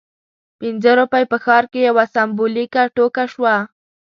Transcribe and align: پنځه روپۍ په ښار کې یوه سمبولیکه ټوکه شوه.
پنځه 0.59 0.91
روپۍ 0.99 1.23
په 1.31 1.37
ښار 1.43 1.63
کې 1.71 1.79
یوه 1.89 2.05
سمبولیکه 2.15 2.83
ټوکه 2.95 3.23
شوه. 3.33 3.55